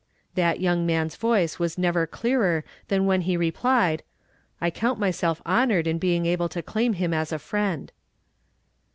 That 0.33 0.59
young 0.59 0.83
man's 0.87 1.15
vdice 1.15 1.59
was 1.59 1.77
never 1.77 2.07
clearer 2.07 2.63
than 2.87 3.05
when 3.05 3.21
he 3.21 3.37
re 3.37 3.51
plied,'' 3.51 4.01
I 4.59 4.71
count 4.71 4.97
myself 4.99 5.43
honored 5.45 5.85
in 5.85 5.99
being 5.99 6.25
able 6.25 6.49
to 6.49 6.63
claim 6.63 6.93
him 6.93 7.11
jis 7.11 7.31
a 7.31 7.37
friend." 7.37 7.91